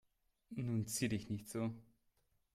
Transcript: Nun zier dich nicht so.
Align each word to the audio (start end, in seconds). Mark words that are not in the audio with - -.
Nun 0.55 0.87
zier 0.87 1.09
dich 1.09 1.29
nicht 1.29 1.47
so. 1.47 1.75